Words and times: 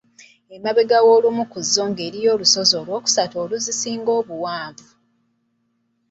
Emabega 0.55 0.97
w'olumu 1.05 1.43
ku 1.51 1.59
zo 1.73 1.83
ng'eriyo 1.89 2.29
olusozi 2.35 2.73
olw'okusatu 2.81 3.35
oluzisinga 3.43 4.03
zonna 4.13 4.19
obuwanvu. 4.21 4.89